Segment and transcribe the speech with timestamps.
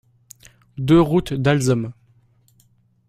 [0.79, 1.93] deux route d'Alzom